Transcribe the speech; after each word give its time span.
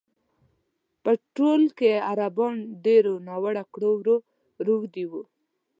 په 1.03 1.11
ټول 1.35 1.61
کې 1.77 2.03
عربان 2.11 2.57
ډېرو 2.85 3.13
ناوړه 3.27 3.63
کړو 3.73 3.91
وړو 3.99 4.15
روږ 4.67 4.81
دي 4.93 5.05
وو. 5.11 5.23